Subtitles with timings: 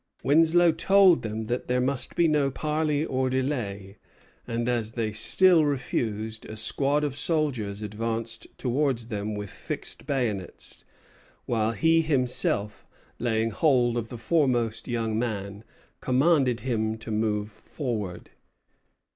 [0.23, 3.99] Winslow told them that there must be no parley or delay;
[4.47, 10.85] and as they still refused, a squad of soldiers advanced towards them with fixed bayonets;
[11.45, 12.83] while he himself,
[13.19, 15.63] laying hold of the foremost young man,
[15.99, 18.31] commanded him to move forward.